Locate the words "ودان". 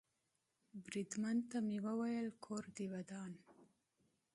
2.93-3.31